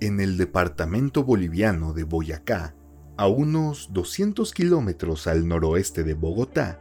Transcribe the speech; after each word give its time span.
En 0.00 0.18
el 0.18 0.38
departamento 0.38 1.24
boliviano 1.24 1.92
de 1.92 2.04
Boyacá, 2.04 2.74
a 3.18 3.26
unos 3.26 3.92
200 3.92 4.54
kilómetros 4.54 5.26
al 5.26 5.46
noroeste 5.46 6.04
de 6.04 6.14
Bogotá, 6.14 6.80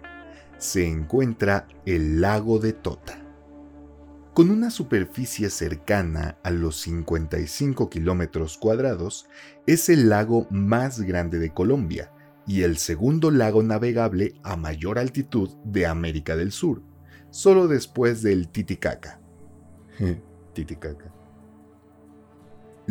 se 0.57 0.87
encuentra 0.87 1.67
el 1.85 2.21
lago 2.21 2.59
de 2.59 2.71
Tota. 2.71 3.19
Con 4.33 4.49
una 4.49 4.71
superficie 4.71 5.49
cercana 5.49 6.37
a 6.43 6.51
los 6.51 6.77
55 6.79 7.89
kilómetros 7.89 8.57
cuadrados, 8.57 9.27
es 9.67 9.89
el 9.89 10.07
lago 10.07 10.47
más 10.49 11.01
grande 11.01 11.39
de 11.39 11.53
Colombia 11.53 12.13
y 12.47 12.61
el 12.61 12.77
segundo 12.77 13.31
lago 13.31 13.63
navegable 13.63 14.35
a 14.43 14.55
mayor 14.55 14.97
altitud 14.97 15.49
de 15.65 15.87
América 15.87 16.37
del 16.37 16.53
Sur, 16.53 16.83
solo 17.31 17.67
después 17.67 18.21
del 18.21 18.47
Titicaca. 18.47 19.19
Titicaca. 20.53 21.18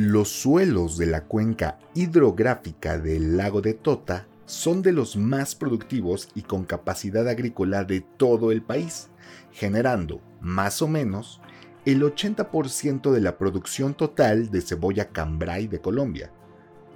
Los 0.00 0.28
suelos 0.28 0.96
de 0.96 1.06
la 1.06 1.24
cuenca 1.24 1.80
hidrográfica 1.92 3.00
del 3.00 3.36
lago 3.36 3.60
de 3.62 3.74
Tota 3.74 4.28
son 4.46 4.80
de 4.80 4.92
los 4.92 5.16
más 5.16 5.56
productivos 5.56 6.28
y 6.36 6.42
con 6.42 6.64
capacidad 6.64 7.26
agrícola 7.26 7.82
de 7.82 8.02
todo 8.02 8.52
el 8.52 8.62
país, 8.62 9.08
generando, 9.50 10.20
más 10.40 10.82
o 10.82 10.86
menos, 10.86 11.40
el 11.84 12.02
80% 12.02 13.10
de 13.10 13.20
la 13.20 13.38
producción 13.38 13.92
total 13.92 14.52
de 14.52 14.60
cebolla 14.60 15.08
cambray 15.08 15.66
de 15.66 15.80
Colombia, 15.80 16.30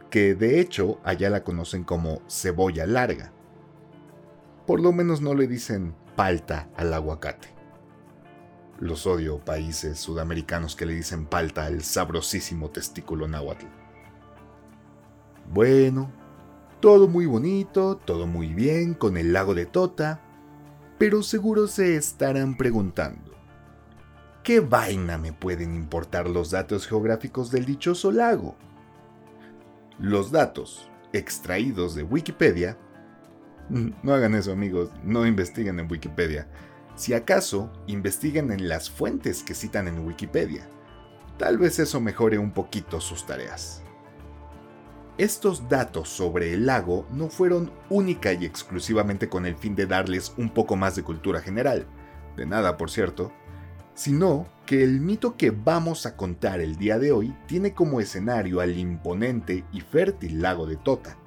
que 0.09 0.37
de 0.37 0.61
hecho 0.61 1.01
allá 1.03 1.29
la 1.29 1.43
conocen 1.43 1.83
como 1.83 2.23
cebolla 2.29 2.87
larga. 2.87 3.33
Por 4.65 4.81
lo 4.81 4.93
menos 4.93 5.21
no 5.21 5.35
le 5.35 5.49
dicen 5.49 5.93
palta 6.15 6.71
al 6.77 6.95
aguacate. 6.95 7.62
Los 8.83 9.07
odio 9.07 9.39
países 9.39 10.01
sudamericanos 10.01 10.75
que 10.75 10.87
le 10.87 10.95
dicen 10.95 11.27
palta 11.27 11.67
al 11.67 11.83
sabrosísimo 11.83 12.71
testículo 12.71 13.29
náhuatl. 13.29 13.67
Bueno, 15.53 16.11
todo 16.81 17.07
muy 17.07 17.27
bonito, 17.27 17.97
todo 18.05 18.27
muy 18.27 18.53
bien 18.53 18.95
con 18.95 19.17
el 19.17 19.33
lago 19.33 19.55
de 19.55 19.67
Tota, 19.67 20.21
pero 20.99 21.23
seguro 21.23 21.69
se 21.69 21.95
estarán 21.95 22.57
preguntando, 22.57 23.31
¿qué 24.43 24.59
vaina 24.59 25.17
me 25.17 25.33
pueden 25.33 25.77
importar 25.77 26.29
los 26.29 26.51
datos 26.51 26.89
geográficos 26.89 27.53
del 27.53 27.67
dichoso 27.67 28.11
lago? 28.11 28.57
Los 30.01 30.33
datos 30.33 30.91
extraídos 31.13 31.95
de 31.95 32.03
Wikipedia, 32.03 32.77
no 33.69 34.13
hagan 34.13 34.35
eso 34.35 34.51
amigos, 34.51 34.91
no 35.05 35.25
investiguen 35.25 35.79
en 35.79 35.89
Wikipedia, 35.89 36.49
si 36.95 37.15
acaso, 37.15 37.71
investiguen 37.87 38.53
en 38.53 38.69
las 38.69 38.91
fuentes 38.91 39.43
que 39.43 39.55
citan 39.55 39.89
en 39.89 40.07
Wikipedia. 40.07 40.69
Tal 41.39 41.59
vez 41.59 41.79
eso 41.79 42.01
mejore 42.01 42.39
un 42.39 42.53
poquito 42.53 43.01
sus 43.01 43.27
tareas. 43.27 43.83
Estos 45.19 45.69
datos 45.69 46.09
sobre 46.09 46.55
el 46.55 46.67
lago 46.67 47.07
no 47.11 47.29
fueron 47.29 47.71
única 47.91 48.33
y 48.33 48.45
exclusivamente 48.45 49.29
con 49.29 49.45
el 49.45 49.57
fin 49.57 49.75
de 49.75 49.87
darles 49.87 50.33
un 50.37 50.51
poco 50.51 50.77
más 50.77 50.97
de 50.97 51.03
cultura 51.03 51.41
general, 51.41 51.87
de 52.37 52.47
nada 52.47 52.77
por 52.77 52.91
cierto, 52.91 53.31
sino 53.95 54.47
que 54.65 54.83
el 54.83 55.01
mito 55.01 55.37
que 55.37 55.51
vamos 55.51 56.07
a 56.07 56.17
contar 56.17 56.61
el 56.61 56.77
día 56.77 56.99
de 56.99 57.13
hoy 57.13 57.37
tiene 57.47 57.75
como 57.75 58.01
escenario 58.01 58.61
al 58.61 58.79
imponente 58.79 59.65
y 59.73 59.81
fértil 59.81 60.41
lago 60.41 60.67
de 60.67 60.77
Tota. 60.77 61.19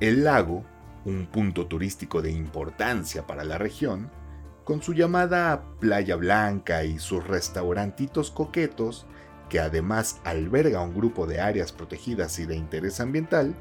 El 0.00 0.24
lago, 0.24 0.62
un 1.04 1.26
punto 1.26 1.66
turístico 1.66 2.20
de 2.20 2.32
importancia 2.32 3.26
para 3.26 3.44
la 3.44 3.56
región, 3.56 4.10
con 4.64 4.82
su 4.82 4.94
llamada 4.94 5.64
Playa 5.80 6.16
Blanca 6.16 6.84
y 6.84 6.98
sus 6.98 7.26
restaurantitos 7.26 8.30
coquetos, 8.30 9.06
que 9.48 9.60
además 9.60 10.20
alberga 10.24 10.80
un 10.80 10.94
grupo 10.94 11.26
de 11.26 11.40
áreas 11.40 11.72
protegidas 11.72 12.38
y 12.38 12.46
de 12.46 12.56
interés 12.56 13.00
ambiental, 13.00 13.54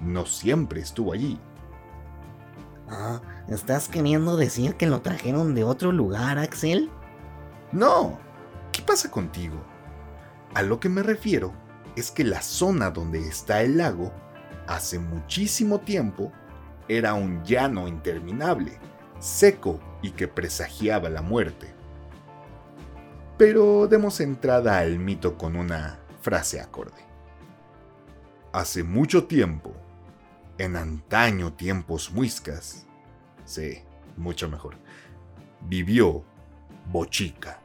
no 0.00 0.24
siempre 0.26 0.80
estuvo 0.80 1.12
allí. 1.12 1.38
Ah, 2.88 3.20
¿estás 3.48 3.88
queriendo 3.88 4.36
decir 4.36 4.76
que 4.76 4.86
lo 4.86 5.00
trajeron 5.00 5.54
de 5.54 5.64
otro 5.64 5.90
lugar, 5.90 6.38
Axel? 6.38 6.90
No, 7.72 8.18
¿qué 8.72 8.82
pasa 8.82 9.10
contigo? 9.10 9.56
A 10.54 10.62
lo 10.62 10.78
que 10.78 10.88
me 10.88 11.02
refiero 11.02 11.52
es 11.96 12.10
que 12.10 12.24
la 12.24 12.42
zona 12.42 12.90
donde 12.90 13.18
está 13.18 13.62
el 13.62 13.78
lago, 13.78 14.12
hace 14.68 14.98
muchísimo 14.98 15.80
tiempo, 15.80 16.30
era 16.88 17.14
un 17.14 17.42
llano 17.44 17.88
interminable, 17.88 18.78
seco 19.18 19.80
y 20.02 20.10
que 20.10 20.28
presagiaba 20.28 21.08
la 21.08 21.22
muerte. 21.22 21.72
Pero 23.38 23.86
demos 23.86 24.20
entrada 24.20 24.78
al 24.78 24.98
mito 24.98 25.36
con 25.36 25.56
una 25.56 25.98
frase 26.22 26.60
acorde. 26.60 27.04
Hace 28.52 28.82
mucho 28.82 29.24
tiempo, 29.26 29.74
en 30.58 30.76
antaño 30.76 31.52
tiempos 31.52 32.10
muiscas, 32.12 32.86
sí, 33.44 33.82
mucho 34.16 34.48
mejor, 34.48 34.76
vivió 35.60 36.24
Bochica. 36.90 37.60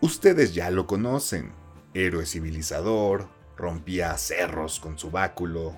Ustedes 0.00 0.54
ya 0.54 0.70
lo 0.70 0.86
conocen, 0.86 1.52
héroe 1.92 2.24
civilizador, 2.24 3.28
rompía 3.56 4.16
cerros 4.16 4.80
con 4.80 4.98
su 4.98 5.10
báculo, 5.10 5.76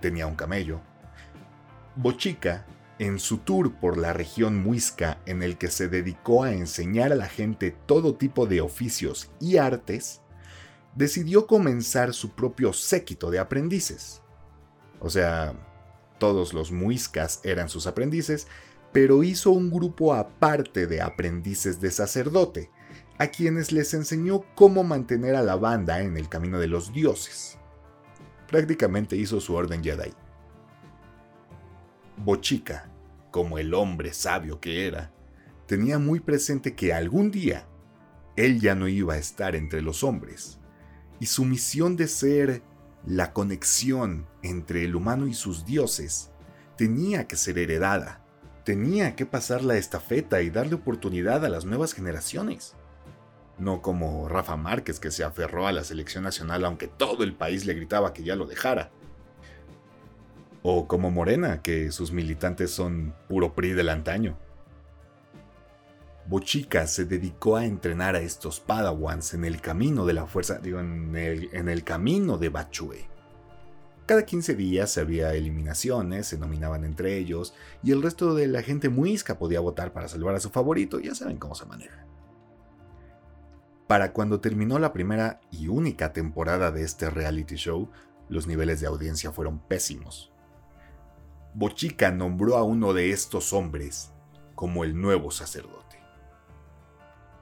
tenía 0.00 0.26
un 0.26 0.34
camello. 0.34 0.80
Bochica 1.96 2.66
en 3.00 3.18
su 3.18 3.38
tour 3.38 3.72
por 3.80 3.96
la 3.96 4.12
región 4.12 4.62
muisca 4.62 5.22
en 5.24 5.42
el 5.42 5.56
que 5.56 5.70
se 5.70 5.88
dedicó 5.88 6.44
a 6.44 6.52
enseñar 6.52 7.12
a 7.12 7.16
la 7.16 7.28
gente 7.28 7.74
todo 7.86 8.14
tipo 8.14 8.46
de 8.46 8.60
oficios 8.60 9.30
y 9.40 9.56
artes, 9.56 10.20
decidió 10.94 11.46
comenzar 11.46 12.12
su 12.12 12.32
propio 12.34 12.74
séquito 12.74 13.30
de 13.30 13.38
aprendices. 13.38 14.20
O 15.00 15.08
sea, 15.08 15.54
todos 16.18 16.52
los 16.52 16.72
muiscas 16.72 17.40
eran 17.42 17.70
sus 17.70 17.86
aprendices, 17.86 18.48
pero 18.92 19.22
hizo 19.24 19.50
un 19.50 19.70
grupo 19.70 20.12
aparte 20.12 20.86
de 20.86 21.00
aprendices 21.00 21.80
de 21.80 21.90
sacerdote, 21.90 22.70
a 23.16 23.28
quienes 23.28 23.72
les 23.72 23.94
enseñó 23.94 24.44
cómo 24.54 24.84
mantener 24.84 25.36
a 25.36 25.42
la 25.42 25.56
banda 25.56 26.02
en 26.02 26.18
el 26.18 26.28
camino 26.28 26.58
de 26.58 26.68
los 26.68 26.92
dioses. 26.92 27.56
Prácticamente 28.46 29.16
hizo 29.16 29.40
su 29.40 29.54
orden 29.54 29.82
Jedi. 29.82 30.12
Bochica 32.24 32.90
como 33.30 33.58
el 33.58 33.74
hombre 33.74 34.12
sabio 34.12 34.60
que 34.60 34.86
era, 34.86 35.12
tenía 35.66 35.98
muy 35.98 36.20
presente 36.20 36.74
que 36.74 36.92
algún 36.92 37.30
día 37.30 37.66
él 38.36 38.60
ya 38.60 38.74
no 38.74 38.88
iba 38.88 39.14
a 39.14 39.18
estar 39.18 39.54
entre 39.54 39.82
los 39.82 40.02
hombres, 40.02 40.58
y 41.18 41.26
su 41.26 41.44
misión 41.44 41.96
de 41.96 42.08
ser 42.08 42.62
la 43.06 43.32
conexión 43.32 44.26
entre 44.42 44.84
el 44.84 44.96
humano 44.96 45.26
y 45.26 45.34
sus 45.34 45.64
dioses 45.64 46.30
tenía 46.76 47.26
que 47.26 47.36
ser 47.36 47.58
heredada, 47.58 48.24
tenía 48.64 49.16
que 49.16 49.26
pasar 49.26 49.62
la 49.62 49.76
estafeta 49.76 50.42
y 50.42 50.50
darle 50.50 50.74
oportunidad 50.74 51.44
a 51.44 51.48
las 51.48 51.64
nuevas 51.64 51.92
generaciones. 51.92 52.74
No 53.58 53.82
como 53.82 54.28
Rafa 54.28 54.56
Márquez 54.56 55.00
que 55.00 55.10
se 55.10 55.24
aferró 55.24 55.66
a 55.66 55.72
la 55.72 55.84
selección 55.84 56.24
nacional 56.24 56.64
aunque 56.64 56.88
todo 56.88 57.24
el 57.24 57.34
país 57.34 57.66
le 57.66 57.74
gritaba 57.74 58.14
que 58.14 58.22
ya 58.22 58.34
lo 58.34 58.46
dejara 58.46 58.90
o 60.62 60.86
como 60.86 61.10
Morena, 61.10 61.62
que 61.62 61.90
sus 61.90 62.12
militantes 62.12 62.70
son 62.70 63.14
puro 63.28 63.54
PRI 63.54 63.72
del 63.72 63.88
antaño. 63.88 64.36
Bochica 66.26 66.86
se 66.86 67.06
dedicó 67.06 67.56
a 67.56 67.64
entrenar 67.64 68.14
a 68.14 68.20
estos 68.20 68.60
Padawans 68.60 69.34
en 69.34 69.44
el 69.44 69.60
camino 69.60 70.06
de 70.06 70.12
la 70.12 70.26
fuerza, 70.26 70.58
digo, 70.58 70.78
en 70.78 71.16
el, 71.16 71.48
en 71.52 71.68
el 71.68 71.82
camino 71.82 72.38
de 72.38 72.50
Bachue. 72.50 73.08
Cada 74.06 74.24
15 74.24 74.54
días 74.54 74.98
había 74.98 75.34
eliminaciones, 75.34 76.26
se 76.26 76.38
nominaban 76.38 76.84
entre 76.84 77.16
ellos, 77.16 77.54
y 77.82 77.92
el 77.92 78.02
resto 78.02 78.34
de 78.34 78.48
la 78.48 78.62
gente 78.62 78.88
muisca 78.88 79.38
podía 79.38 79.60
votar 79.60 79.92
para 79.92 80.08
salvar 80.08 80.34
a 80.34 80.40
su 80.40 80.50
favorito, 80.50 81.00
ya 81.00 81.14
saben 81.14 81.38
cómo 81.38 81.54
se 81.54 81.66
maneja. 81.66 82.06
Para 83.86 84.12
cuando 84.12 84.40
terminó 84.40 84.78
la 84.78 84.92
primera 84.92 85.40
y 85.50 85.66
única 85.66 86.12
temporada 86.12 86.70
de 86.70 86.82
este 86.82 87.10
reality 87.10 87.56
show, 87.56 87.90
los 88.28 88.46
niveles 88.46 88.80
de 88.80 88.86
audiencia 88.86 89.32
fueron 89.32 89.58
pésimos. 89.58 90.32
Bochica 91.52 92.12
nombró 92.12 92.56
a 92.56 92.62
uno 92.62 92.92
de 92.92 93.10
estos 93.10 93.52
hombres 93.52 94.12
como 94.54 94.84
el 94.84 95.00
nuevo 95.00 95.30
sacerdote. 95.30 95.98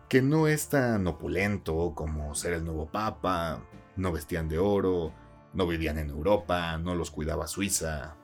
Que 0.08 0.22
no 0.22 0.48
es 0.48 0.68
tan 0.68 1.06
opulento 1.06 1.92
como 1.94 2.34
ser 2.34 2.54
el 2.54 2.64
nuevo 2.64 2.86
papa, 2.86 3.62
no 3.96 4.10
vestían 4.10 4.48
de 4.48 4.58
oro, 4.58 5.12
no 5.52 5.66
vivían 5.66 5.98
en 5.98 6.08
Europa, 6.08 6.78
no 6.78 6.94
los 6.94 7.10
cuidaba 7.10 7.46
Suiza. 7.46 8.16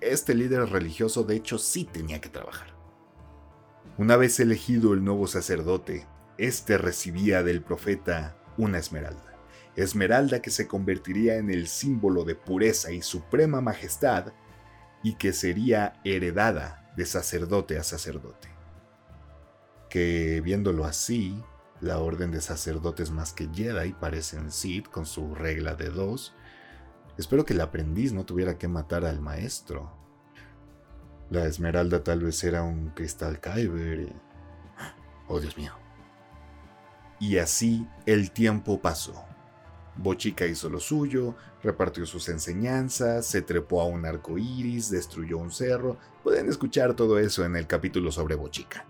Este 0.00 0.34
líder 0.34 0.68
religioso 0.70 1.24
de 1.24 1.36
hecho 1.36 1.58
sí 1.58 1.84
tenía 1.84 2.20
que 2.20 2.28
trabajar. 2.28 2.68
Una 3.98 4.16
vez 4.16 4.38
elegido 4.38 4.92
el 4.92 5.04
nuevo 5.04 5.26
sacerdote, 5.26 6.06
este 6.38 6.78
recibía 6.78 7.42
del 7.42 7.62
profeta 7.62 8.36
una 8.56 8.78
esmeralda. 8.78 9.38
Esmeralda 9.74 10.40
que 10.40 10.50
se 10.50 10.68
convertiría 10.68 11.36
en 11.36 11.50
el 11.50 11.66
símbolo 11.66 12.24
de 12.24 12.36
pureza 12.36 12.92
y 12.92 13.02
suprema 13.02 13.60
majestad 13.60 14.32
y 15.04 15.14
que 15.14 15.32
sería 15.32 16.00
heredada 16.02 16.90
de 16.96 17.06
sacerdote 17.06 17.78
a 17.78 17.84
sacerdote. 17.84 18.48
Que 19.88 20.40
viéndolo 20.40 20.84
así, 20.84 21.40
La 21.80 21.98
orden 21.98 22.30
de 22.30 22.40
sacerdotes 22.40 23.10
más 23.10 23.34
que 23.34 23.48
Jedi 23.52 23.92
parecen 23.92 24.50
Sith 24.50 24.88
con 24.88 25.04
su 25.04 25.34
regla 25.34 25.74
de 25.74 25.90
dos. 25.90 26.32
Espero 27.18 27.44
que 27.44 27.52
el 27.52 27.60
aprendiz 27.60 28.14
no 28.14 28.24
tuviera 28.24 28.56
que 28.56 28.68
matar 28.68 29.04
al 29.04 29.20
maestro. 29.20 29.92
La 31.28 31.44
esmeralda 31.44 32.02
tal 32.02 32.22
vez 32.22 32.42
era 32.42 32.62
un 32.62 32.90
cristal 32.90 33.40
Kyber. 33.40 34.12
Oh, 35.28 35.40
Dios 35.40 35.56
mío. 35.56 35.72
Y 37.18 37.38
así 37.38 37.86
el 38.06 38.30
tiempo 38.30 38.80
pasó. 38.80 39.24
Bochica 39.96 40.46
hizo 40.46 40.68
lo 40.68 40.80
suyo, 40.80 41.34
repartió 41.62 42.04
sus 42.06 42.28
enseñanzas, 42.28 43.26
se 43.26 43.42
trepó 43.42 43.80
a 43.80 43.86
un 43.86 44.04
arco 44.04 44.38
iris, 44.38 44.90
destruyó 44.90 45.38
un 45.38 45.50
cerro. 45.50 45.96
Pueden 46.22 46.48
escuchar 46.48 46.94
todo 46.94 47.18
eso 47.18 47.44
en 47.44 47.56
el 47.56 47.66
capítulo 47.66 48.10
sobre 48.10 48.34
Bochica. 48.34 48.86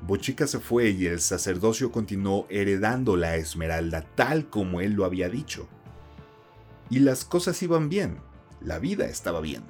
Bochica 0.00 0.46
se 0.46 0.60
fue 0.60 0.90
y 0.90 1.06
el 1.06 1.20
sacerdocio 1.20 1.90
continuó 1.90 2.46
heredando 2.50 3.16
la 3.16 3.36
esmeralda 3.36 4.02
tal 4.14 4.48
como 4.48 4.80
él 4.80 4.92
lo 4.92 5.04
había 5.04 5.28
dicho. 5.28 5.68
Y 6.88 7.00
las 7.00 7.24
cosas 7.24 7.60
iban 7.62 7.88
bien, 7.88 8.20
la 8.60 8.78
vida 8.78 9.06
estaba 9.06 9.40
bien, 9.40 9.64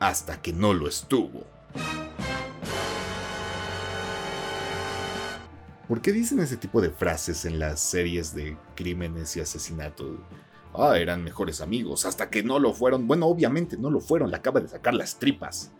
hasta 0.00 0.40
que 0.40 0.52
no 0.52 0.72
lo 0.72 0.88
estuvo. 0.88 1.44
¿Por 5.88 6.00
qué 6.00 6.12
dicen 6.12 6.38
ese 6.38 6.56
tipo 6.56 6.80
de 6.80 6.90
frases 6.90 7.44
en 7.44 7.58
las 7.58 7.80
series 7.80 8.34
de 8.34 8.56
crímenes 8.76 9.36
y 9.36 9.40
asesinatos? 9.40 10.18
Ah, 10.74 10.96
eran 10.96 11.24
mejores 11.24 11.60
amigos, 11.60 12.06
hasta 12.06 12.30
que 12.30 12.42
no 12.42 12.58
lo 12.58 12.72
fueron. 12.72 13.06
Bueno, 13.06 13.26
obviamente 13.26 13.76
no 13.76 13.90
lo 13.90 14.00
fueron, 14.00 14.30
le 14.30 14.36
acaba 14.36 14.60
de 14.60 14.68
sacar 14.68 14.94
las 14.94 15.18
tripas. 15.18 15.72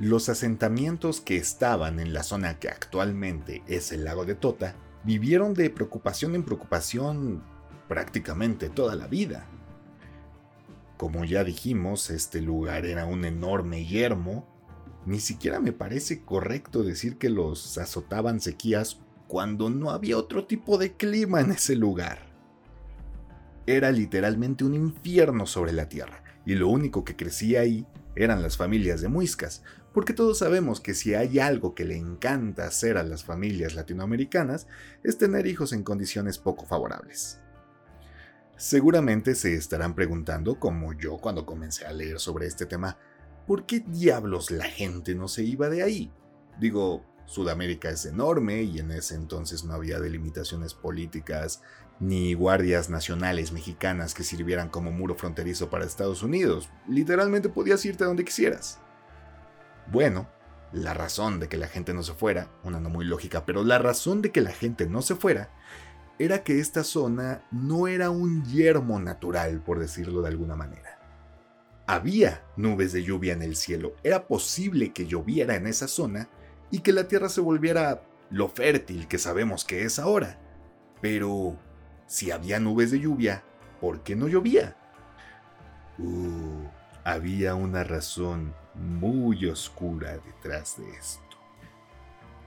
Los 0.00 0.28
asentamientos 0.28 1.20
que 1.20 1.36
estaban 1.36 2.00
en 2.00 2.14
la 2.14 2.24
zona 2.24 2.58
que 2.58 2.68
actualmente 2.68 3.62
es 3.68 3.92
el 3.92 4.04
lago 4.04 4.24
de 4.24 4.34
Tota 4.34 4.74
vivieron 5.04 5.54
de 5.54 5.70
preocupación 5.70 6.34
en 6.34 6.42
preocupación 6.42 7.44
prácticamente 7.86 8.70
toda 8.70 8.96
la 8.96 9.06
vida. 9.06 9.46
Como 10.96 11.24
ya 11.24 11.44
dijimos, 11.44 12.10
este 12.10 12.40
lugar 12.40 12.86
era 12.86 13.04
un 13.04 13.24
enorme 13.24 13.84
yermo 13.84 14.53
ni 15.06 15.20
siquiera 15.20 15.60
me 15.60 15.72
parece 15.72 16.22
correcto 16.22 16.82
decir 16.82 17.18
que 17.18 17.30
los 17.30 17.78
azotaban 17.78 18.40
sequías 18.40 19.00
cuando 19.28 19.70
no 19.70 19.90
había 19.90 20.18
otro 20.18 20.46
tipo 20.46 20.78
de 20.78 20.92
clima 20.96 21.40
en 21.40 21.52
ese 21.52 21.76
lugar. 21.76 22.18
Era 23.66 23.90
literalmente 23.90 24.64
un 24.64 24.74
infierno 24.74 25.46
sobre 25.46 25.72
la 25.72 25.88
tierra, 25.88 26.22
y 26.44 26.54
lo 26.54 26.68
único 26.68 27.04
que 27.04 27.16
crecía 27.16 27.60
ahí 27.60 27.86
eran 28.16 28.42
las 28.42 28.56
familias 28.56 29.00
de 29.00 29.08
muiscas, 29.08 29.62
porque 29.92 30.12
todos 30.12 30.38
sabemos 30.38 30.80
que 30.80 30.94
si 30.94 31.14
hay 31.14 31.38
algo 31.38 31.74
que 31.74 31.84
le 31.84 31.96
encanta 31.96 32.66
hacer 32.66 32.98
a 32.98 33.04
las 33.04 33.24
familias 33.24 33.74
latinoamericanas 33.74 34.66
es 35.02 35.18
tener 35.18 35.46
hijos 35.46 35.72
en 35.72 35.84
condiciones 35.84 36.38
poco 36.38 36.66
favorables. 36.66 37.38
Seguramente 38.56 39.34
se 39.34 39.54
estarán 39.54 39.94
preguntando, 39.94 40.58
como 40.60 40.92
yo 40.92 41.18
cuando 41.18 41.46
comencé 41.46 41.86
a 41.86 41.92
leer 41.92 42.20
sobre 42.20 42.46
este 42.46 42.66
tema, 42.66 42.98
¿por 43.46 43.66
qué 43.66 43.80
diablos 43.80 44.50
la 44.50 44.64
gente 44.64 45.14
no 45.14 45.28
se 45.28 45.42
iba 45.42 45.68
de 45.68 45.82
ahí? 45.82 46.12
Digo, 46.58 47.04
Sudamérica 47.26 47.90
es 47.90 48.04
enorme 48.06 48.62
y 48.62 48.78
en 48.78 48.90
ese 48.90 49.14
entonces 49.14 49.64
no 49.64 49.74
había 49.74 49.98
delimitaciones 49.98 50.74
políticas 50.74 51.62
ni 52.00 52.34
guardias 52.34 52.90
nacionales 52.90 53.52
mexicanas 53.52 54.14
que 54.14 54.24
sirvieran 54.24 54.68
como 54.68 54.90
muro 54.90 55.14
fronterizo 55.14 55.70
para 55.70 55.84
Estados 55.84 56.22
Unidos. 56.22 56.68
Literalmente 56.88 57.48
podías 57.48 57.84
irte 57.84 58.04
a 58.04 58.08
donde 58.08 58.24
quisieras. 58.24 58.80
Bueno, 59.90 60.28
la 60.72 60.92
razón 60.92 61.38
de 61.38 61.48
que 61.48 61.56
la 61.56 61.68
gente 61.68 61.94
no 61.94 62.02
se 62.02 62.14
fuera, 62.14 62.50
una 62.64 62.80
no 62.80 62.90
muy 62.90 63.04
lógica, 63.04 63.46
pero 63.46 63.62
la 63.62 63.78
razón 63.78 64.22
de 64.22 64.32
que 64.32 64.40
la 64.40 64.50
gente 64.50 64.86
no 64.86 65.02
se 65.02 65.14
fuera 65.14 65.50
era 66.18 66.42
que 66.42 66.60
esta 66.60 66.84
zona 66.84 67.44
no 67.50 67.86
era 67.86 68.10
un 68.10 68.44
yermo 68.44 68.98
natural, 69.00 69.60
por 69.60 69.78
decirlo 69.78 70.22
de 70.22 70.28
alguna 70.28 70.56
manera. 70.56 70.93
Había 71.86 72.42
nubes 72.56 72.92
de 72.92 73.02
lluvia 73.02 73.34
en 73.34 73.42
el 73.42 73.56
cielo, 73.56 73.94
era 74.02 74.26
posible 74.26 74.92
que 74.92 75.06
lloviera 75.06 75.56
en 75.56 75.66
esa 75.66 75.86
zona 75.86 76.30
y 76.70 76.80
que 76.80 76.92
la 76.92 77.08
tierra 77.08 77.28
se 77.28 77.42
volviera 77.42 78.02
lo 78.30 78.48
fértil 78.48 79.06
que 79.06 79.18
sabemos 79.18 79.64
que 79.64 79.84
es 79.84 79.98
ahora. 79.98 80.38
Pero, 81.02 81.58
si 82.06 82.30
había 82.30 82.58
nubes 82.58 82.90
de 82.90 83.00
lluvia, 83.00 83.44
¿por 83.80 84.02
qué 84.02 84.16
no 84.16 84.28
llovía? 84.28 84.76
Uh, 85.98 86.66
había 87.04 87.54
una 87.54 87.84
razón 87.84 88.54
muy 88.74 89.46
oscura 89.46 90.18
detrás 90.18 90.78
de 90.78 90.90
esto. 90.90 91.22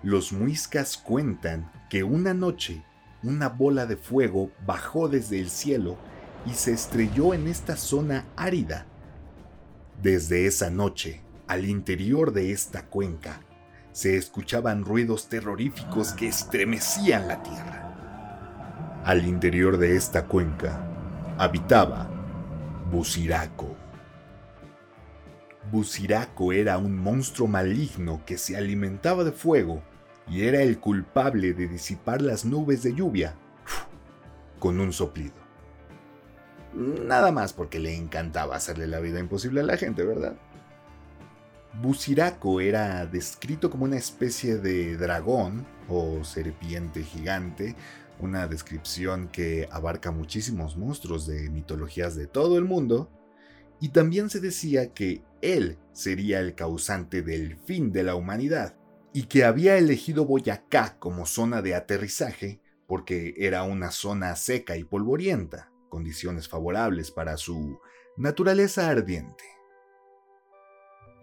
Los 0.01 0.33
muiscas 0.33 0.97
cuentan 0.97 1.71
que 1.89 2.03
una 2.03 2.33
noche 2.33 2.83
una 3.23 3.49
bola 3.49 3.85
de 3.85 3.97
fuego 3.97 4.51
bajó 4.65 5.09
desde 5.09 5.39
el 5.39 5.49
cielo 5.49 5.97
y 6.45 6.53
se 6.53 6.71
estrelló 6.71 7.33
en 7.33 7.47
esta 7.47 7.75
zona 7.75 8.25
árida 8.35 8.85
desde 10.01 10.45
esa 10.45 10.69
noche, 10.69 11.21
al 11.47 11.65
interior 11.65 12.31
de 12.31 12.51
esta 12.51 12.85
cuenca, 12.85 13.41
se 13.93 14.15
escuchaban 14.15 14.85
ruidos 14.85 15.27
terroríficos 15.27 16.13
que 16.13 16.27
estremecían 16.27 17.27
la 17.27 17.41
tierra. 17.41 19.01
Al 19.03 19.25
interior 19.25 19.77
de 19.77 19.95
esta 19.95 20.25
cuenca 20.25 20.87
habitaba 21.39 22.07
Busiraco. 22.91 23.75
Busiraco 25.71 26.53
era 26.53 26.77
un 26.77 26.95
monstruo 26.95 27.47
maligno 27.47 28.21
que 28.25 28.37
se 28.37 28.55
alimentaba 28.55 29.23
de 29.23 29.31
fuego 29.31 29.81
y 30.27 30.43
era 30.43 30.61
el 30.61 30.79
culpable 30.79 31.53
de 31.53 31.67
disipar 31.67 32.21
las 32.21 32.45
nubes 32.45 32.83
de 32.83 32.93
lluvia 32.93 33.35
con 34.59 34.79
un 34.79 34.93
soplido. 34.93 35.46
Nada 36.77 37.31
más 37.31 37.53
porque 37.53 37.79
le 37.79 37.95
encantaba 37.95 38.55
hacerle 38.55 38.85
la 38.85 38.99
vida 38.99 39.19
imposible 39.19 39.61
a 39.61 39.63
la 39.63 39.77
gente, 39.77 40.03
¿verdad? 40.03 40.37
Busiraco 41.81 42.61
era 42.61 43.07
descrito 43.07 43.71
como 43.71 43.85
una 43.85 43.97
especie 43.97 44.57
de 44.57 44.95
dragón 44.95 45.65
o 45.89 46.23
serpiente 46.23 47.01
gigante, 47.01 47.75
una 48.19 48.45
descripción 48.45 49.27
que 49.27 49.67
abarca 49.71 50.11
muchísimos 50.11 50.77
monstruos 50.77 51.25
de 51.25 51.49
mitologías 51.49 52.15
de 52.15 52.27
todo 52.27 52.59
el 52.59 52.65
mundo, 52.65 53.09
y 53.79 53.89
también 53.89 54.29
se 54.29 54.39
decía 54.39 54.93
que 54.93 55.23
él 55.41 55.79
sería 55.93 56.41
el 56.41 56.53
causante 56.53 57.23
del 57.23 57.57
fin 57.57 57.91
de 57.91 58.03
la 58.03 58.13
humanidad, 58.13 58.75
y 59.13 59.23
que 59.23 59.45
había 59.45 59.79
elegido 59.79 60.25
Boyacá 60.25 60.99
como 60.99 61.25
zona 61.25 61.63
de 61.63 61.73
aterrizaje 61.73 62.61
porque 62.85 63.33
era 63.37 63.63
una 63.63 63.89
zona 63.89 64.35
seca 64.35 64.77
y 64.77 64.83
polvorienta 64.83 65.71
condiciones 65.89 66.47
favorables 66.47 67.11
para 67.11 67.37
su 67.37 67.79
naturaleza 68.17 68.89
ardiente. 68.89 69.43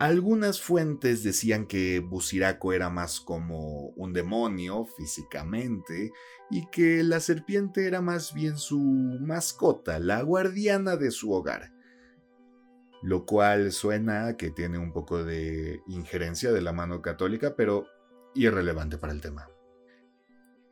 Algunas 0.00 0.60
fuentes 0.60 1.22
decían 1.22 1.66
que 1.66 2.00
Busiraco 2.00 2.72
era 2.72 2.90
más 2.90 3.20
como 3.20 3.90
un 3.90 4.12
demonio 4.12 4.86
físicamente 4.86 6.12
y 6.50 6.66
que 6.70 7.04
la 7.04 7.20
serpiente 7.20 7.86
era 7.86 8.00
más 8.00 8.34
bien 8.34 8.58
su 8.58 8.80
mascota, 8.80 10.00
la 10.00 10.20
guardiana 10.22 10.96
de 10.96 11.12
su 11.12 11.32
hogar. 11.32 11.72
Lo 13.02 13.24
cual 13.24 13.70
suena 13.70 14.36
que 14.36 14.50
tiene 14.50 14.78
un 14.78 14.92
poco 14.92 15.22
de 15.24 15.80
injerencia 15.86 16.52
de 16.52 16.60
la 16.60 16.72
mano 16.72 17.00
católica, 17.00 17.54
pero 17.56 17.86
irrelevante 18.34 18.98
para 18.98 19.12
el 19.12 19.20
tema. 19.20 19.48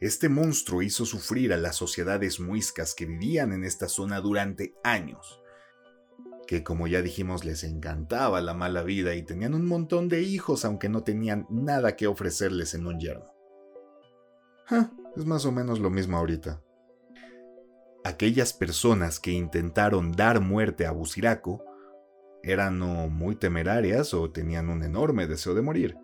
Este 0.02 0.28
monstruo 0.28 0.82
hizo 0.82 1.06
sufrir 1.06 1.52
a 1.52 1.56
las 1.56 1.76
sociedades 1.76 2.40
muiscas 2.40 2.92
que 2.92 3.06
vivían 3.06 3.52
en 3.52 3.62
esta 3.62 3.86
zona 3.86 4.20
durante 4.20 4.74
años, 4.82 5.40
que 6.48 6.64
como 6.64 6.88
ya 6.88 7.02
dijimos 7.02 7.44
les 7.44 7.62
encantaba 7.62 8.40
la 8.40 8.52
mala 8.52 8.82
vida 8.82 9.14
y 9.14 9.22
tenían 9.22 9.54
un 9.54 9.64
montón 9.64 10.08
de 10.08 10.22
hijos 10.22 10.64
aunque 10.64 10.88
no 10.88 11.04
tenían 11.04 11.46
nada 11.50 11.94
que 11.94 12.08
ofrecerles 12.08 12.74
en 12.74 12.88
un 12.88 12.98
yerno. 12.98 13.32
es 15.16 15.24
más 15.24 15.46
o 15.46 15.52
menos 15.52 15.78
lo 15.78 15.88
mismo 15.88 16.16
ahorita. 16.16 16.60
Aquellas 18.02 18.52
personas 18.52 19.20
que 19.20 19.30
intentaron 19.30 20.10
dar 20.10 20.40
muerte 20.40 20.84
a 20.84 20.90
Busiraco 20.90 21.62
eran 22.42 22.82
o 22.82 23.08
muy 23.08 23.36
temerarias 23.36 24.14
o 24.14 24.32
tenían 24.32 24.68
un 24.68 24.82
enorme 24.82 25.28
deseo 25.28 25.54
de 25.54 25.62
morir, 25.62 25.96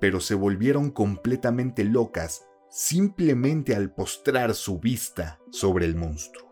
pero 0.00 0.18
se 0.18 0.34
volvieron 0.34 0.90
completamente 0.90 1.84
locas 1.84 2.46
simplemente 2.72 3.76
al 3.76 3.92
postrar 3.92 4.54
su 4.54 4.80
vista 4.80 5.38
sobre 5.50 5.84
el 5.84 5.94
monstruo. 5.94 6.50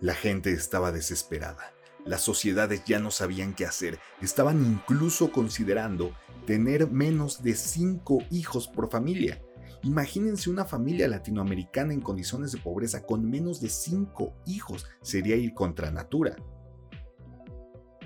La 0.00 0.14
gente 0.14 0.50
estaba 0.50 0.92
desesperada. 0.92 1.74
Las 2.06 2.22
sociedades 2.22 2.84
ya 2.86 2.98
no 2.98 3.10
sabían 3.10 3.54
qué 3.54 3.66
hacer. 3.66 3.98
Estaban 4.22 4.64
incluso 4.64 5.30
considerando 5.30 6.16
tener 6.46 6.90
menos 6.90 7.42
de 7.42 7.54
cinco 7.54 8.20
hijos 8.30 8.66
por 8.66 8.90
familia. 8.90 9.42
Imagínense 9.82 10.48
una 10.48 10.64
familia 10.64 11.06
latinoamericana 11.06 11.92
en 11.92 12.00
condiciones 12.00 12.52
de 12.52 12.58
pobreza 12.58 13.02
con 13.02 13.28
menos 13.28 13.60
de 13.60 13.68
cinco 13.68 14.32
hijos. 14.46 14.86
Sería 15.02 15.36
ir 15.36 15.52
contra 15.52 15.90
natura. 15.90 16.34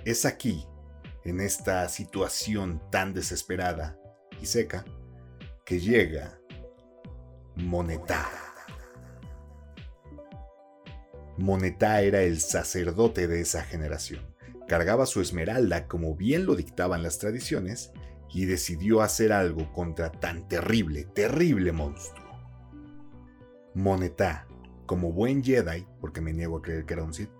Es 0.05 0.25
aquí, 0.25 0.67
en 1.25 1.39
esta 1.39 1.89
situación 1.89 2.83
tan 2.91 3.15
desesperada 3.15 3.97
y 4.41 4.47
seca, 4.47 4.85
que 5.65 5.79
llega 5.79 6.41
Monetá. 7.56 8.28
Monetá 11.37 12.00
era 12.00 12.23
el 12.23 12.40
sacerdote 12.40 13.28
de 13.28 13.40
esa 13.42 13.62
generación. 13.62 14.23
Cargaba 14.68 15.04
su 15.04 15.21
esmeralda 15.21 15.87
como 15.87 16.16
bien 16.16 16.47
lo 16.47 16.54
dictaban 16.54 17.02
las 17.02 17.18
tradiciones 17.18 17.92
y 18.32 18.47
decidió 18.47 19.02
hacer 19.02 19.32
algo 19.32 19.71
contra 19.73 20.11
tan 20.11 20.49
terrible, 20.49 21.04
terrible 21.04 21.73
monstruo. 21.73 22.23
Monetá, 23.75 24.47
como 24.87 25.12
buen 25.12 25.44
Jedi, 25.44 25.87
porque 26.00 26.23
me 26.23 26.32
niego 26.32 26.59
a 26.59 26.62
creer 26.62 26.87
que 26.87 26.94
era 26.94 27.04
un 27.04 27.12
Sith, 27.12 27.30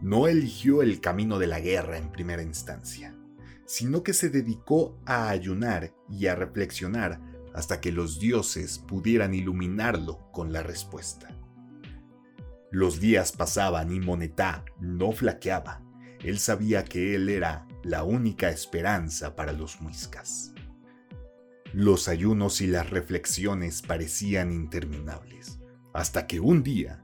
no 0.00 0.28
eligió 0.28 0.82
el 0.82 1.00
camino 1.00 1.38
de 1.38 1.46
la 1.46 1.60
guerra 1.60 1.98
en 1.98 2.10
primera 2.10 2.42
instancia, 2.42 3.14
sino 3.66 4.02
que 4.02 4.14
se 4.14 4.30
dedicó 4.30 4.98
a 5.04 5.28
ayunar 5.28 5.92
y 6.08 6.26
a 6.26 6.34
reflexionar 6.34 7.33
hasta 7.54 7.80
que 7.80 7.92
los 7.92 8.18
dioses 8.18 8.78
pudieran 8.78 9.32
iluminarlo 9.32 10.30
con 10.32 10.52
la 10.52 10.62
respuesta. 10.62 11.28
Los 12.70 12.98
días 12.98 13.30
pasaban 13.30 13.92
y 13.92 14.00
Monetá 14.00 14.64
no 14.80 15.12
flaqueaba. 15.12 15.80
Él 16.20 16.40
sabía 16.40 16.84
que 16.84 17.14
él 17.14 17.28
era 17.28 17.68
la 17.84 18.02
única 18.02 18.50
esperanza 18.50 19.36
para 19.36 19.52
los 19.52 19.80
muiscas. 19.80 20.52
Los 21.72 22.08
ayunos 22.08 22.60
y 22.60 22.66
las 22.66 22.90
reflexiones 22.90 23.82
parecían 23.82 24.52
interminables, 24.52 25.60
hasta 25.92 26.26
que 26.26 26.40
un 26.40 26.62
día... 26.62 27.00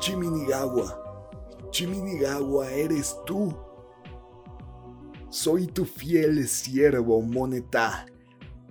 Chiminigawa, 0.00 1.07
Chiminigawa 1.78 2.72
eres 2.72 3.16
tú. 3.24 3.56
Soy 5.30 5.68
tu 5.68 5.84
fiel 5.84 6.48
siervo, 6.48 7.22
Moneta. 7.22 8.04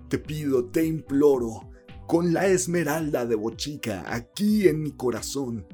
Te 0.09 0.17
pido, 0.17 0.65
te 0.65 0.85
imploro, 0.85 1.69
con 2.05 2.33
la 2.33 2.47
esmeralda 2.47 3.25
de 3.25 3.35
Bochica 3.35 4.03
aquí 4.13 4.67
en 4.67 4.81
mi 4.83 4.91
corazón, 4.91 5.65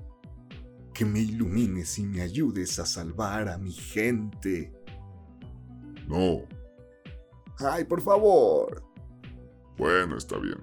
que 0.94 1.06
me 1.06 1.22
ilumines 1.22 1.98
y 1.98 2.06
me 2.06 2.22
ayudes 2.22 2.78
a 2.78 2.86
salvar 2.86 3.50
a 3.50 3.58
mi 3.58 3.72
gente. 3.72 4.72
No. 6.08 6.44
Ay, 7.58 7.84
por 7.86 8.02
favor. 8.02 8.84
Bueno, 9.75 10.18
está 10.18 10.38
bien. 10.38 10.60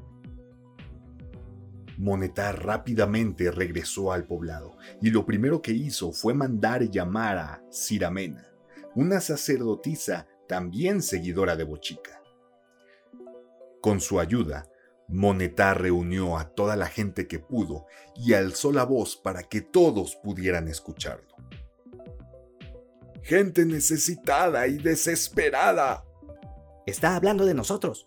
Monetá 2.01 2.53
rápidamente 2.53 3.51
regresó 3.51 4.11
al 4.11 4.25
poblado 4.25 4.79
y 5.03 5.11
lo 5.11 5.27
primero 5.27 5.61
que 5.61 5.73
hizo 5.73 6.13
fue 6.13 6.33
mandar 6.33 6.89
llamar 6.89 7.37
a 7.37 7.63
Ciramena, 7.71 8.51
una 8.95 9.21
sacerdotisa 9.21 10.27
también 10.49 11.03
seguidora 11.03 11.57
de 11.57 11.65
Bochica. 11.65 12.23
Con 13.83 14.01
su 14.01 14.19
ayuda, 14.19 14.67
Monetá 15.09 15.75
reunió 15.75 16.39
a 16.39 16.49
toda 16.55 16.75
la 16.75 16.87
gente 16.87 17.29
que 17.29 17.39
pudo 17.39 17.85
y 18.17 18.33
alzó 18.33 18.73
la 18.73 18.85
voz 18.85 19.19
para 19.19 19.43
que 19.43 19.61
todos 19.61 20.17
pudieran 20.17 20.69
escucharlo. 20.69 21.37
Gente 23.23 23.67
necesitada 23.67 24.67
y 24.69 24.79
desesperada. 24.79 26.07
Está 26.87 27.15
hablando 27.15 27.45
de 27.45 27.53
nosotros. 27.53 28.05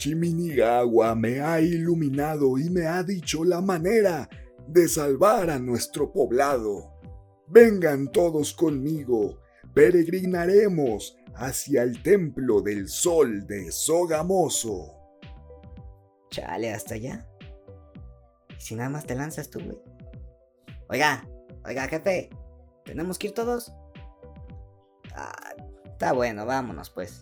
Chiminigawa 0.00 1.14
me 1.14 1.42
ha 1.42 1.60
iluminado 1.60 2.56
y 2.56 2.70
me 2.70 2.86
ha 2.86 3.02
dicho 3.02 3.44
la 3.44 3.60
manera 3.60 4.30
de 4.66 4.88
salvar 4.88 5.50
a 5.50 5.58
nuestro 5.58 6.10
poblado. 6.10 6.90
Vengan 7.48 8.10
todos 8.10 8.54
conmigo, 8.54 9.42
peregrinaremos 9.74 11.18
hacia 11.34 11.82
el 11.82 12.02
templo 12.02 12.62
del 12.62 12.88
sol 12.88 13.46
de 13.46 13.70
Sogamoso. 13.70 14.94
Chale, 16.30 16.72
hasta 16.72 16.94
allá. 16.94 17.28
Si 18.56 18.74
nada 18.76 18.88
más 18.88 19.04
te 19.04 19.14
lanzas 19.14 19.50
tú, 19.50 19.60
güey. 19.60 19.78
Oiga, 20.88 21.28
oiga, 21.66 21.86
jefe. 21.88 22.30
¿Tenemos 22.86 23.18
que 23.18 23.26
ir 23.26 23.34
todos? 23.34 23.70
Ah, 25.14 25.54
está 25.84 26.14
bueno, 26.14 26.46
vámonos 26.46 26.88
pues. 26.88 27.20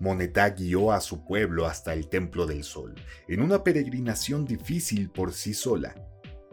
Monetá 0.00 0.50
guió 0.50 0.92
a 0.92 1.00
su 1.00 1.24
pueblo 1.24 1.66
hasta 1.66 1.92
el 1.92 2.08
Templo 2.08 2.46
del 2.46 2.64
Sol, 2.64 2.94
en 3.26 3.42
una 3.42 3.64
peregrinación 3.64 4.44
difícil 4.44 5.10
por 5.10 5.32
sí 5.32 5.54
sola. 5.54 5.94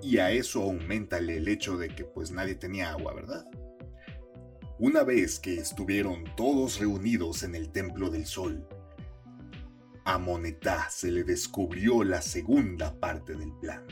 Y 0.02 0.18
a 0.18 0.32
eso 0.32 0.64
aumenta 0.64 1.18
el 1.20 1.48
hecho 1.48 1.78
de 1.78 1.90
que 1.90 2.06
pues 2.06 2.32
nadie 2.32 2.56
tenía 2.56 2.92
agua, 2.92 3.14
¿verdad? 3.14 3.46
Una 4.78 5.04
vez 5.04 5.40
que 5.40 5.56
estuvieron 5.58 6.26
todos 6.36 6.80
reunidos 6.80 7.44
en 7.44 7.56
el 7.56 7.72
Templo 7.72 8.10
del 8.10 8.26
Sol, 8.26 8.68
a 10.04 10.18
Monetá 10.18 10.90
se 10.90 11.12
le 11.12 11.24
descubrió 11.24 12.04
la 12.04 12.22
segunda 12.22 13.00
parte 13.00 13.36
del 13.36 13.54
plan. 13.54 13.86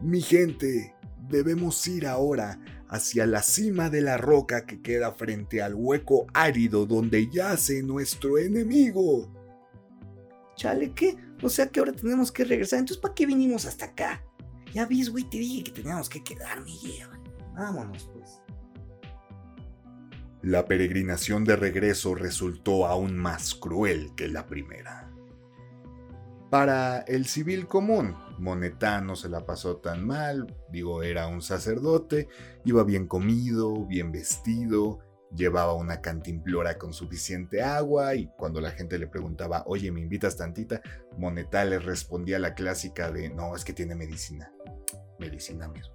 Mi 0.00 0.20
gente, 0.20 0.94
debemos 1.28 1.86
ir 1.86 2.06
ahora 2.06 2.60
hacia 2.88 3.26
la 3.26 3.42
cima 3.42 3.90
de 3.90 4.00
la 4.00 4.16
roca 4.16 4.66
que 4.66 4.80
queda 4.80 5.12
frente 5.12 5.62
al 5.62 5.74
hueco 5.74 6.26
árido 6.34 6.86
donde 6.86 7.28
yace 7.30 7.82
nuestro 7.82 8.38
enemigo. 8.38 9.32
Chale, 10.56 10.92
¿qué? 10.92 11.16
O 11.42 11.48
sea 11.48 11.68
que 11.68 11.80
ahora 11.80 11.92
tenemos 11.92 12.32
que 12.32 12.44
regresar. 12.44 12.78
Entonces, 12.78 13.00
¿para 13.00 13.14
qué 13.14 13.26
vinimos 13.26 13.66
hasta 13.66 13.86
acá? 13.86 14.24
Ya 14.72 14.86
ves, 14.86 15.10
güey, 15.10 15.24
te 15.24 15.38
dije 15.38 15.64
que 15.64 15.72
teníamos 15.72 16.08
que 16.08 16.22
quedarme. 16.22 16.72
Vámonos, 17.54 18.10
pues. 18.12 18.40
La 20.42 20.66
peregrinación 20.66 21.44
de 21.44 21.56
regreso 21.56 22.14
resultó 22.14 22.86
aún 22.86 23.16
más 23.16 23.54
cruel 23.54 24.12
que 24.14 24.28
la 24.28 24.46
primera. 24.46 25.05
Para 26.56 27.00
el 27.00 27.26
civil 27.26 27.68
común, 27.68 28.16
Monetá 28.38 29.02
no 29.02 29.14
se 29.14 29.28
la 29.28 29.44
pasó 29.44 29.76
tan 29.76 30.06
mal, 30.06 30.56
digo, 30.70 31.02
era 31.02 31.26
un 31.26 31.42
sacerdote, 31.42 32.28
iba 32.64 32.82
bien 32.82 33.06
comido, 33.06 33.84
bien 33.84 34.10
vestido, 34.10 35.00
llevaba 35.34 35.74
una 35.74 36.00
cantimplora 36.00 36.78
con 36.78 36.94
suficiente 36.94 37.60
agua 37.60 38.14
y 38.14 38.30
cuando 38.38 38.62
la 38.62 38.70
gente 38.70 38.98
le 38.98 39.06
preguntaba, 39.06 39.64
oye, 39.66 39.92
¿me 39.92 40.00
invitas 40.00 40.38
tantita? 40.38 40.80
Monetá 41.18 41.62
le 41.66 41.78
respondía 41.78 42.38
la 42.38 42.54
clásica 42.54 43.10
de, 43.10 43.28
no, 43.28 43.54
es 43.54 43.62
que 43.62 43.74
tiene 43.74 43.94
medicina, 43.94 44.50
medicina 45.18 45.68
mismo. 45.68 45.94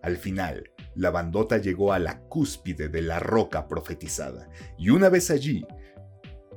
Al 0.00 0.16
final, 0.16 0.70
la 0.94 1.10
bandota 1.10 1.58
llegó 1.58 1.92
a 1.92 1.98
la 1.98 2.20
cúspide 2.20 2.88
de 2.88 3.02
la 3.02 3.18
roca 3.18 3.66
profetizada, 3.66 4.48
y 4.78 4.90
una 4.90 5.08
vez 5.08 5.32
allí, 5.32 5.66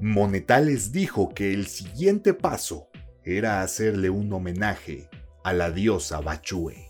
Monetá 0.02 0.62
les 0.62 0.94
dijo 0.94 1.34
que 1.34 1.54
el 1.54 1.68
siguiente 1.68 2.34
paso 2.34 2.88
era 3.26 3.62
hacerle 3.62 4.10
un 4.10 4.32
homenaje 4.32 5.10
a 5.44 5.52
la 5.52 5.72
diosa 5.72 6.22
Bachue. 6.22 6.90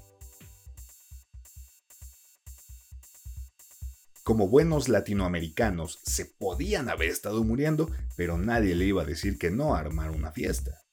Como 4.22 4.48
buenos 4.48 4.89
latinoamericanos, 4.89 6.00
se 6.04 6.25
podían 6.25 6.88
haber 6.88 7.10
estado 7.10 7.44
muriendo, 7.44 7.89
pero 8.16 8.38
nadie 8.38 8.75
le 8.75 8.86
iba 8.86 9.01
a 9.01 9.06
decir 9.06 9.39
que 9.39 9.50
no 9.50 9.74
a 9.74 9.80
armar 9.80 10.12
una 10.12 10.32
fiesta. 10.32 10.84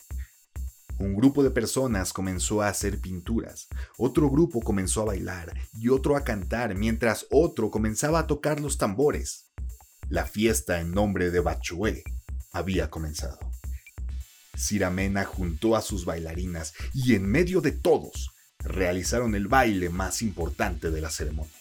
Un 0.99 1.15
grupo 1.15 1.43
de 1.43 1.51
personas 1.51 2.15
comenzó 2.15 2.63
a 2.63 2.69
hacer 2.69 2.99
pinturas, 2.99 3.69
otro 3.99 4.31
grupo 4.31 4.63
comenzó 4.63 5.03
a 5.03 5.07
bailar 5.07 5.53
y 5.75 5.91
otro 5.91 6.17
a 6.17 6.25
cantar 6.25 6.77
mientras 6.77 7.27
otro 7.31 7.71
comenzaba 7.71 8.21
a 8.21 8.27
tocar 8.27 8.59
los 8.59 8.79
tambores. 8.79 9.51
La 10.09 10.25
fiesta 10.25 10.81
en 10.81 10.93
nombre 10.93 11.31
de 11.31 11.41
Bachué 11.41 12.05
había 12.53 12.91
comenzado. 12.91 13.39
Ciramena 14.57 15.25
juntó 15.25 15.75
a 15.75 15.83
sus 15.83 16.05
bailarinas 16.05 16.75
y 16.95 17.15
en 17.15 17.27
medio 17.27 17.61
de 17.61 17.73
todos 17.73 18.31
realizaron 18.61 19.35
el 19.35 19.49
baile 19.49 19.91
más 19.91 20.23
importante 20.23 20.91
de 20.91 21.01
la 21.01 21.11
ceremonia. 21.11 21.53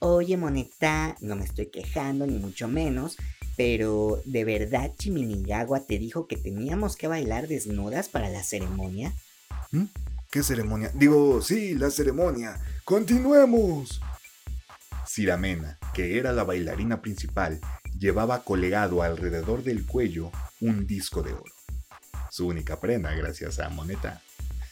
Oye, 0.00 0.36
Moneta, 0.36 1.16
no 1.20 1.36
me 1.36 1.44
estoy 1.44 1.66
quejando 1.66 2.26
ni 2.26 2.38
mucho 2.38 2.66
menos, 2.66 3.16
pero, 3.56 4.20
¿de 4.24 4.44
verdad 4.44 4.92
Chiminigagua 4.96 5.80
te 5.80 5.98
dijo 5.98 6.26
que 6.26 6.36
teníamos 6.36 6.96
que 6.96 7.06
bailar 7.06 7.46
desnudas 7.46 8.08
para 8.08 8.28
la 8.28 8.42
ceremonia? 8.42 9.12
¿Mm? 9.70 9.84
¿Qué 10.30 10.42
ceremonia? 10.42 10.90
Digo, 10.94 11.42
sí, 11.42 11.74
la 11.74 11.90
ceremonia. 11.90 12.60
¡Continuemos! 12.84 14.00
Ciramena, 15.08 15.78
que 15.94 16.18
era 16.18 16.32
la 16.32 16.44
bailarina 16.44 17.00
principal, 17.00 17.60
llevaba 17.98 18.44
colgado 18.44 19.02
alrededor 19.02 19.64
del 19.64 19.86
cuello 19.86 20.30
un 20.60 20.86
disco 20.86 21.22
de 21.22 21.32
oro. 21.32 21.52
Su 22.30 22.46
única 22.46 22.78
prenda, 22.78 23.12
gracias 23.14 23.58
a 23.58 23.68
Moneta. 23.70 24.20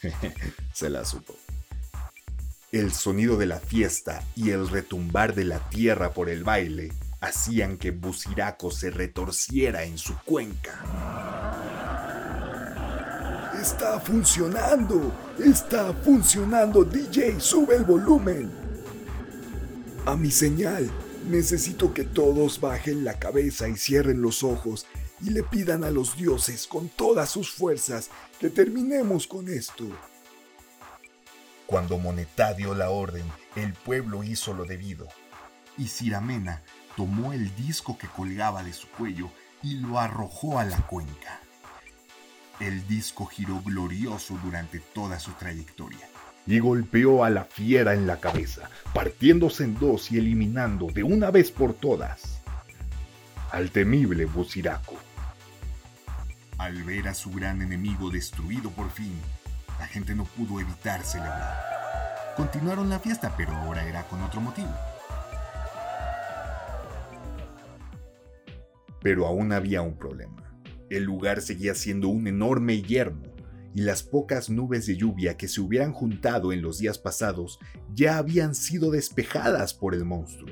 Se 0.73 0.89
la 0.89 1.03
supo. 1.05 1.35
El 2.71 2.91
sonido 2.93 3.37
de 3.37 3.47
la 3.47 3.59
fiesta 3.59 4.23
y 4.35 4.51
el 4.51 4.69
retumbar 4.69 5.33
de 5.33 5.45
la 5.45 5.59
tierra 5.69 6.13
por 6.13 6.29
el 6.29 6.43
baile 6.43 6.91
hacían 7.19 7.77
que 7.77 7.91
Buciraco 7.91 8.69
se 8.71 8.91
retorciera 8.91 9.83
en 9.83 9.97
su 9.97 10.15
cuenca. 10.19 10.83
Está 13.59 13.99
funcionando, 13.99 15.11
está 15.43 15.93
funcionando, 15.93 16.83
DJ, 16.83 17.39
sube 17.39 17.75
el 17.75 17.85
volumen. 17.85 18.66
A 20.07 20.15
mi 20.15 20.31
señal, 20.31 20.89
necesito 21.27 21.93
que 21.93 22.05
todos 22.05 22.61
bajen 22.61 23.03
la 23.03 23.19
cabeza 23.19 23.67
y 23.67 23.75
cierren 23.75 24.21
los 24.21 24.41
ojos 24.41 24.85
y 25.19 25.31
le 25.31 25.43
pidan 25.43 25.83
a 25.83 25.91
los 25.91 26.15
dioses 26.15 26.65
con 26.65 26.87
todas 26.87 27.29
sus 27.29 27.51
fuerzas 27.51 28.09
que 28.39 28.49
terminemos 28.49 29.27
con 29.27 29.49
esto. 29.49 29.83
Cuando 31.65 31.97
Monetá 31.97 32.53
dio 32.53 32.73
la 32.73 32.89
orden, 32.89 33.25
el 33.57 33.73
pueblo 33.73 34.23
hizo 34.23 34.53
lo 34.53 34.63
debido, 34.63 35.09
y 35.77 35.89
Ciramena 35.89 36.63
tomó 36.95 37.33
el 37.33 37.53
disco 37.57 37.97
que 37.97 38.07
colgaba 38.07 38.63
de 38.63 38.71
su 38.71 38.87
cuello 38.87 39.29
y 39.61 39.73
lo 39.73 39.99
arrojó 39.99 40.57
a 40.57 40.63
la 40.63 40.87
cuenca. 40.87 41.41
El 42.61 42.87
disco 42.87 43.25
giró 43.25 43.61
glorioso 43.61 44.39
durante 44.41 44.79
toda 44.79 45.19
su 45.19 45.31
trayectoria 45.33 46.07
y 46.47 46.59
golpeó 46.59 47.23
a 47.23 47.29
la 47.29 47.43
fiera 47.43 47.93
en 47.93 48.07
la 48.07 48.19
cabeza, 48.19 48.69
partiéndose 48.93 49.65
en 49.65 49.77
dos 49.77 50.11
y 50.11 50.17
eliminando 50.17 50.87
de 50.87 51.03
una 51.03 51.29
vez 51.29 51.51
por 51.51 51.73
todas 51.73 52.41
al 53.51 53.71
temible 53.71 54.25
Buciraco. 54.25 54.95
Al 56.57 56.83
ver 56.83 57.07
a 57.07 57.13
su 57.13 57.31
gran 57.31 57.61
enemigo 57.61 58.09
destruido 58.09 58.71
por 58.71 58.89
fin, 58.89 59.13
la 59.79 59.87
gente 59.87 60.15
no 60.15 60.25
pudo 60.25 60.59
evitar 60.59 61.03
celebrar. 61.03 61.63
Continuaron 62.35 62.89
la 62.89 62.99
fiesta, 62.99 63.33
pero 63.37 63.53
ahora 63.53 63.87
era 63.87 64.03
con 64.03 64.21
otro 64.21 64.41
motivo. 64.41 64.73
Pero 69.01 69.27
aún 69.27 69.51
había 69.53 69.81
un 69.81 69.95
problema. 69.95 70.43
El 70.89 71.03
lugar 71.03 71.41
seguía 71.41 71.75
siendo 71.75 72.07
un 72.07 72.27
enorme 72.27 72.81
yermo, 72.81 73.23
y 73.77 73.81
las 73.81 74.01
pocas 74.01 74.49
nubes 74.49 74.87
de 74.87 74.97
lluvia 74.97 75.37
que 75.37 75.47
se 75.47 75.61
hubieran 75.61 75.93
juntado 75.93 76.51
en 76.51 76.63
los 76.63 76.79
días 76.79 76.97
pasados 76.97 77.59
ya 77.93 78.17
habían 78.17 78.55
sido 78.55 78.89
despejadas 78.89 79.75
por 79.75 79.93
el 79.93 80.03
monstruo. 80.03 80.49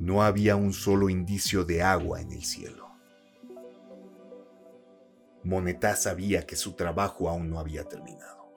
No 0.00 0.24
había 0.24 0.56
un 0.56 0.72
solo 0.72 1.08
indicio 1.08 1.64
de 1.64 1.80
agua 1.80 2.20
en 2.20 2.32
el 2.32 2.42
cielo. 2.42 2.88
Monetá 5.44 5.94
sabía 5.94 6.44
que 6.44 6.56
su 6.56 6.72
trabajo 6.72 7.28
aún 7.28 7.48
no 7.48 7.60
había 7.60 7.84
terminado. 7.84 8.50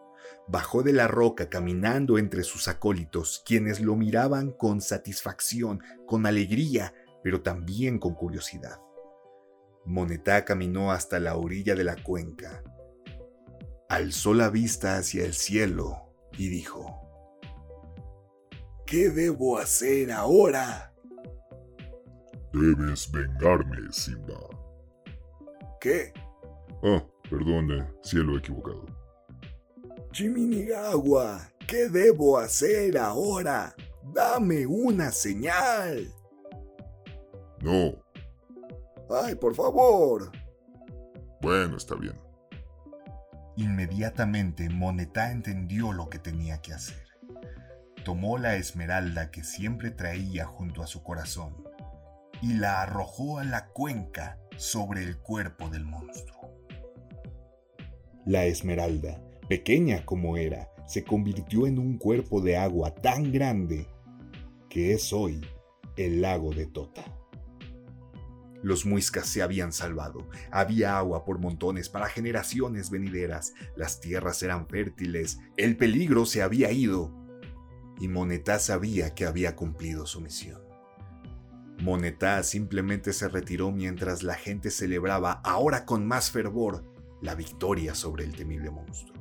Bajó 0.47 0.81
de 0.81 0.93
la 0.93 1.07
roca 1.07 1.47
caminando 1.47 2.17
entre 2.17 2.41
sus 2.41 2.67
acólitos, 2.67 3.43
quienes 3.45 3.79
lo 3.79 3.95
miraban 3.95 4.53
con 4.53 4.81
satisfacción, 4.81 5.83
con 6.07 6.25
alegría, 6.25 6.95
pero 7.21 7.43
también 7.43 7.99
con 7.99 8.15
curiosidad. 8.15 8.79
Monetá 9.85 10.45
caminó 10.45 10.91
hasta 10.91 11.19
la 11.19 11.35
orilla 11.35 11.75
de 11.75 11.83
la 11.83 11.95
cuenca, 12.01 12.63
alzó 13.89 14.33
la 14.33 14.49
vista 14.49 14.97
hacia 14.97 15.25
el 15.25 15.33
cielo 15.33 16.13
y 16.37 16.49
dijo, 16.49 17.01
¿Qué 18.85 19.09
debo 19.09 19.57
hacer 19.57 20.11
ahora? 20.11 20.93
Debes 22.53 23.11
vengarme, 23.11 23.91
Simba. 23.91 24.39
¿Qué? 25.81 26.13
Ah, 26.83 27.03
perdone, 27.29 27.87
cielo 28.03 28.37
equivocado. 28.37 28.85
Chiminigawa, 30.11 31.49
¿qué 31.67 31.89
debo 31.89 32.37
hacer 32.37 32.97
ahora? 32.97 33.75
Dame 34.13 34.65
una 34.65 35.11
señal. 35.11 36.13
No. 37.61 37.95
Ay, 39.09 39.35
por 39.35 39.55
favor. 39.55 40.31
Bueno, 41.41 41.77
está 41.77 41.95
bien. 41.95 42.24
Inmediatamente 43.57 44.69
Monetá 44.69 45.31
entendió 45.31 45.93
lo 45.93 46.09
que 46.09 46.19
tenía 46.19 46.61
que 46.61 46.73
hacer. 46.73 47.05
Tomó 48.03 48.37
la 48.37 48.55
esmeralda 48.55 49.31
que 49.31 49.43
siempre 49.43 49.91
traía 49.91 50.45
junto 50.45 50.83
a 50.83 50.87
su 50.87 51.03
corazón 51.03 51.55
y 52.41 52.53
la 52.53 52.81
arrojó 52.81 53.39
a 53.39 53.43
la 53.43 53.67
cuenca 53.67 54.37
sobre 54.57 55.03
el 55.03 55.17
cuerpo 55.17 55.69
del 55.69 55.85
monstruo. 55.85 56.51
La 58.25 58.45
esmeralda, 58.45 59.21
pequeña 59.47 60.05
como 60.05 60.37
era, 60.37 60.69
se 60.85 61.03
convirtió 61.03 61.65
en 61.65 61.79
un 61.79 61.97
cuerpo 61.97 62.41
de 62.41 62.57
agua 62.57 62.93
tan 62.93 63.31
grande 63.31 63.87
que 64.69 64.93
es 64.93 65.13
hoy 65.13 65.41
el 65.95 66.21
lago 66.21 66.53
de 66.53 66.65
Tota. 66.67 67.03
Los 68.65 68.83
muiscas 68.83 69.27
se 69.27 69.43
habían 69.43 69.71
salvado, 69.71 70.27
había 70.49 70.97
agua 70.97 71.23
por 71.23 71.37
montones 71.37 71.87
para 71.87 72.07
generaciones 72.07 72.89
venideras, 72.89 73.53
las 73.75 73.99
tierras 73.99 74.41
eran 74.41 74.67
fértiles, 74.67 75.37
el 75.55 75.77
peligro 75.77 76.25
se 76.25 76.41
había 76.41 76.71
ido. 76.71 77.13
Y 77.99 78.07
Monetá 78.07 78.57
sabía 78.57 79.13
que 79.13 79.27
había 79.27 79.55
cumplido 79.55 80.07
su 80.07 80.19
misión. 80.19 80.63
Monetá 81.79 82.41
simplemente 82.41 83.13
se 83.13 83.27
retiró 83.27 83.71
mientras 83.71 84.23
la 84.23 84.33
gente 84.33 84.71
celebraba, 84.71 85.41
ahora 85.43 85.85
con 85.85 86.07
más 86.07 86.31
fervor, 86.31 86.83
la 87.21 87.35
victoria 87.35 87.93
sobre 87.93 88.23
el 88.23 88.35
temible 88.35 88.71
monstruo. 88.71 89.15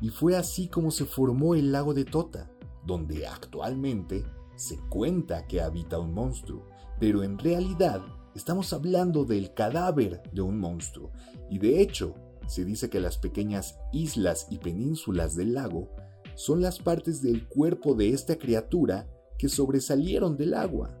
Y 0.00 0.08
fue 0.08 0.34
así 0.34 0.66
como 0.66 0.90
se 0.90 1.04
formó 1.04 1.54
el 1.54 1.70
lago 1.70 1.94
de 1.94 2.04
Tota, 2.04 2.50
donde 2.84 3.28
actualmente 3.28 4.24
se 4.56 4.76
cuenta 4.88 5.46
que 5.46 5.60
habita 5.60 6.00
un 6.00 6.12
monstruo, 6.12 6.71
pero 7.02 7.24
en 7.24 7.36
realidad 7.36 8.00
estamos 8.32 8.72
hablando 8.72 9.24
del 9.24 9.52
cadáver 9.54 10.22
de 10.32 10.40
un 10.40 10.60
monstruo, 10.60 11.10
y 11.50 11.58
de 11.58 11.80
hecho 11.82 12.14
se 12.46 12.64
dice 12.64 12.88
que 12.90 13.00
las 13.00 13.18
pequeñas 13.18 13.76
islas 13.92 14.46
y 14.50 14.58
penínsulas 14.58 15.34
del 15.34 15.54
lago 15.54 15.90
son 16.36 16.62
las 16.62 16.78
partes 16.78 17.20
del 17.20 17.48
cuerpo 17.48 17.96
de 17.96 18.10
esta 18.10 18.36
criatura 18.36 19.10
que 19.36 19.48
sobresalieron 19.48 20.36
del 20.36 20.54
agua. 20.54 20.96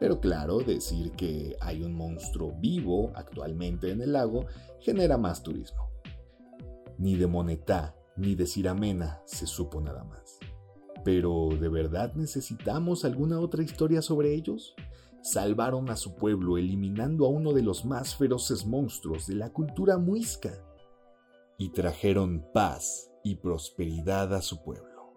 Pero 0.00 0.18
claro, 0.18 0.58
decir 0.58 1.12
que 1.12 1.56
hay 1.60 1.84
un 1.84 1.94
monstruo 1.94 2.52
vivo 2.58 3.12
actualmente 3.14 3.92
en 3.92 4.02
el 4.02 4.14
lago 4.14 4.46
genera 4.80 5.16
más 5.16 5.44
turismo. 5.44 5.90
Ni 6.98 7.14
de 7.14 7.28
Monetá 7.28 7.94
ni 8.16 8.34
de 8.34 8.46
Ciramena 8.46 9.22
se 9.26 9.46
supo 9.46 9.80
nada 9.80 10.02
más. 10.02 10.40
Pero 11.04 11.48
¿de 11.60 11.68
verdad 11.68 12.14
necesitamos 12.14 13.04
alguna 13.04 13.40
otra 13.40 13.62
historia 13.62 14.02
sobre 14.02 14.34
ellos? 14.34 14.74
Salvaron 15.22 15.88
a 15.90 15.96
su 15.96 16.14
pueblo 16.16 16.58
eliminando 16.58 17.26
a 17.26 17.28
uno 17.28 17.52
de 17.52 17.62
los 17.62 17.84
más 17.84 18.16
feroces 18.16 18.66
monstruos 18.66 19.26
de 19.26 19.36
la 19.36 19.52
cultura 19.52 19.98
muisca 19.98 20.52
y 21.58 21.70
trajeron 21.70 22.44
paz 22.52 23.10
y 23.22 23.36
prosperidad 23.36 24.34
a 24.34 24.42
su 24.42 24.62
pueblo. 24.62 25.12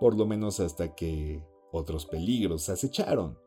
Por 0.00 0.16
lo 0.16 0.26
menos 0.26 0.60
hasta 0.60 0.94
que 0.94 1.42
otros 1.72 2.06
peligros 2.06 2.68
acecharon, 2.68 3.38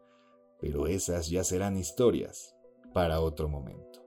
pero 0.60 0.88
esas 0.88 1.30
ya 1.30 1.44
serán 1.44 1.78
historias 1.78 2.56
para 2.94 3.22
otro 3.22 3.50
momento. 3.50 3.99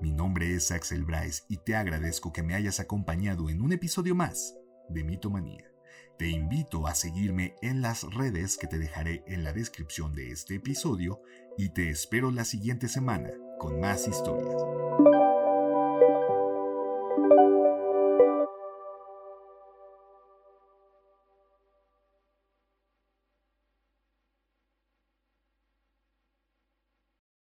Mi 0.00 0.12
nombre 0.12 0.54
es 0.54 0.70
Axel 0.70 1.04
Bryce 1.04 1.42
y 1.48 1.58
te 1.58 1.76
agradezco 1.76 2.32
que 2.32 2.42
me 2.42 2.54
hayas 2.54 2.80
acompañado 2.80 3.50
en 3.50 3.60
un 3.60 3.72
episodio 3.72 4.14
más 4.14 4.56
de 4.88 5.04
Mitomanía. 5.04 5.70
Te 6.18 6.28
invito 6.28 6.86
a 6.86 6.94
seguirme 6.94 7.54
en 7.60 7.82
las 7.82 8.04
redes 8.14 8.56
que 8.56 8.66
te 8.66 8.78
dejaré 8.78 9.22
en 9.26 9.44
la 9.44 9.52
descripción 9.52 10.14
de 10.14 10.30
este 10.30 10.54
episodio 10.54 11.20
y 11.58 11.68
te 11.74 11.90
espero 11.90 12.30
la 12.30 12.46
siguiente 12.46 12.88
semana 12.88 13.30
con 13.58 13.78
más 13.78 14.08
historias. 14.08 15.19